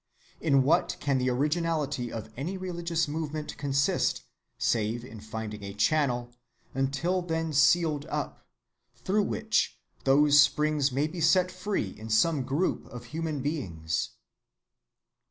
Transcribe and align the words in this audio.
In 0.39 0.63
what 0.63 0.97
can 0.99 1.19
the 1.19 1.29
originality 1.29 2.11
of 2.11 2.31
any 2.35 2.57
religious 2.57 3.07
movement 3.07 3.55
consist, 3.59 4.23
save 4.57 5.05
in 5.05 5.19
finding 5.19 5.61
a 5.63 5.75
channel, 5.75 6.31
until 6.73 7.21
then 7.21 7.53
sealed 7.53 8.07
up, 8.07 8.39
through 8.95 9.21
which 9.21 9.77
those 10.03 10.41
springs 10.41 10.91
may 10.91 11.05
be 11.05 11.21
set 11.21 11.51
free 11.51 11.89
in 11.99 12.09
some 12.09 12.41
group 12.41 12.87
of 12.87 13.03
human 13.13 13.43
beings? 13.43 14.09